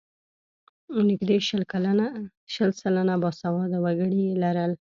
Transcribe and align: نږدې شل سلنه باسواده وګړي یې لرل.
نږدې 1.09 1.37
شل 2.55 2.71
سلنه 2.81 3.15
باسواده 3.23 3.77
وګړي 3.81 4.19
یې 4.29 4.33
لرل. 4.43 4.71